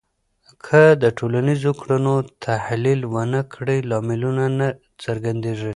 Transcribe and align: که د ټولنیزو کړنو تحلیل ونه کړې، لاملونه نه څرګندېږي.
که 0.65 0.81
د 1.03 1.05
ټولنیزو 1.17 1.71
کړنو 1.81 2.15
تحلیل 2.45 3.01
ونه 3.13 3.41
کړې، 3.53 3.77
لاملونه 3.91 4.45
نه 4.59 4.67
څرګندېږي. 5.03 5.69